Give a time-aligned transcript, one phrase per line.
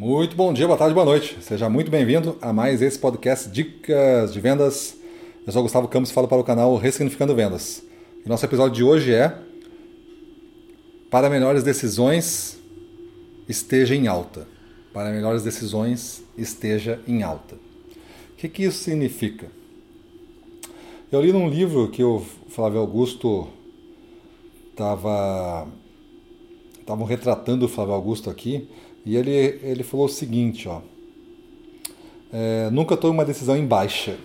[0.00, 1.36] Muito bom dia, boa tarde, boa noite.
[1.40, 4.96] Seja muito bem-vindo a mais esse podcast Dicas de Vendas.
[5.44, 7.82] Eu sou o Gustavo Campos falo para o canal Ressignificando Vendas.
[8.24, 9.36] E nosso episódio de hoje é
[11.10, 12.60] Para melhores decisões,
[13.48, 14.46] esteja em alta.
[14.92, 17.56] Para melhores decisões, esteja em alta.
[17.56, 19.48] O que, que isso significa?
[21.10, 23.48] Eu li num livro que o Flávio Augusto
[24.70, 25.66] estava
[26.88, 28.66] estavam retratando o Flávio Augusto aqui
[29.04, 29.30] e ele,
[29.62, 30.80] ele falou o seguinte, ó.
[32.32, 34.16] É, nunca tome uma decisão em baixa.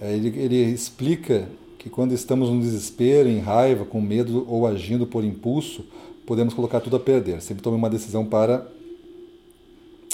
[0.00, 5.04] É, ele, ele explica que quando estamos no desespero, em raiva, com medo ou agindo
[5.04, 5.84] por impulso,
[6.24, 7.42] podemos colocar tudo a perder.
[7.42, 8.66] Sempre tome uma decisão para.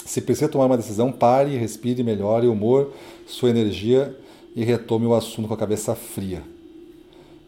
[0.03, 2.91] Se precisa tomar uma decisão, pare, respire, melhore o humor,
[3.27, 4.17] sua energia
[4.55, 6.41] e retome o assunto com a cabeça fria.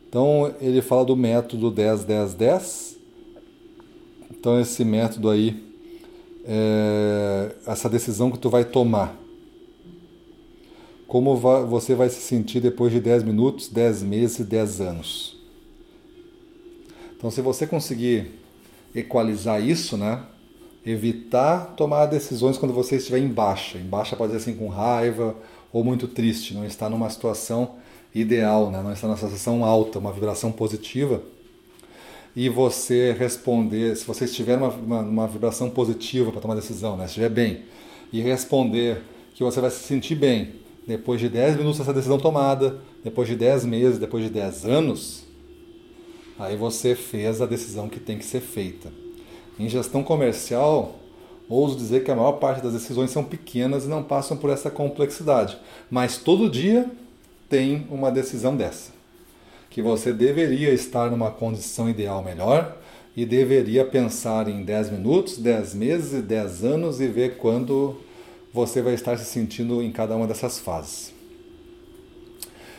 [0.08, 2.93] Então ele fala do método 10-10-10
[4.44, 5.64] então esse método aí,
[6.44, 9.18] é, essa decisão que tu vai tomar,
[11.08, 15.38] como vai, você vai se sentir depois de 10 minutos, 10 meses e 10 anos.
[17.16, 18.38] Então se você conseguir
[18.94, 20.22] equalizar isso, né?
[20.85, 23.78] Evitar tomar decisões quando você estiver em baixa.
[23.78, 25.38] Em baixa pode ser assim com raiva
[25.72, 27.76] ou muito triste, não está numa situação
[28.13, 28.84] ideal, né?
[28.84, 31.24] não está numa situação alta, uma vibração positiva
[32.35, 37.05] e você responder, se você estiver numa, uma, uma vibração positiva para tomar decisão, né?
[37.05, 37.62] estiver bem,
[38.12, 39.01] e responder
[39.35, 40.55] que você vai se sentir bem
[40.87, 45.23] depois de 10 minutos dessa decisão tomada, depois de 10 meses, depois de 10 anos,
[46.37, 48.91] aí você fez a decisão que tem que ser feita.
[49.57, 50.95] Em gestão comercial,
[51.48, 54.70] ouso dizer que a maior parte das decisões são pequenas e não passam por essa
[54.70, 55.57] complexidade,
[55.89, 56.89] mas todo dia
[57.48, 59.02] tem uma decisão dessa
[59.74, 62.77] que você deveria estar numa condição ideal melhor
[63.18, 67.96] e deveria pensar em 10 minutos, 10 meses e 10 anos e ver quando
[68.53, 71.12] você vai estar se sentindo em cada uma dessas fases.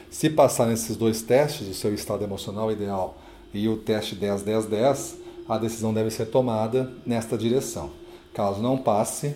[0.08, 3.20] Se passar nesses dois testes, o seu estado emocional ideal
[3.52, 5.16] e o teste 10-10-10,
[5.48, 7.90] a decisão deve ser tomada nesta direção.
[8.32, 9.34] Caso não passe,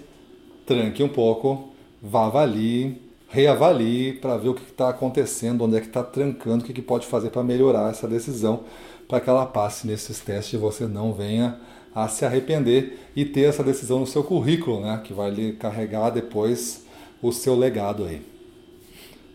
[0.65, 1.71] tranque um pouco,
[2.01, 6.67] vá avalie, reavalie para ver o que está acontecendo, onde é que está trancando, o
[6.67, 8.65] que, que pode fazer para melhorar essa decisão,
[9.07, 11.61] para que ela passe nesses testes e você não venha
[11.95, 16.11] a se arrepender e ter essa decisão no seu currículo, né, que vai lhe carregar
[16.11, 16.85] depois
[17.23, 18.23] o seu legado aí.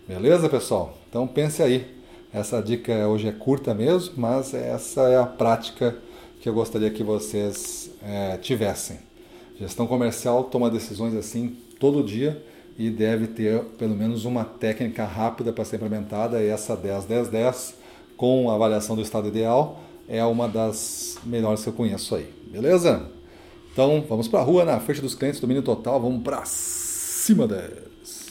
[0.08, 0.98] Beleza, pessoal?
[1.10, 1.94] Então pense aí.
[2.34, 5.96] Essa dica hoje é curta mesmo, mas essa é a prática
[6.42, 8.98] que eu gostaria que vocês é, tivessem.
[9.60, 12.42] Gestão comercial toma decisões assim todo dia
[12.78, 17.74] e deve ter pelo menos uma técnica rápida para ser implementada, e essa 10-10-10
[18.18, 23.10] com avaliação do estado ideal é uma das melhores que eu conheço aí, beleza?
[23.72, 28.23] Então vamos para a rua, na frente dos clientes, domínio total, vamos para cima deles.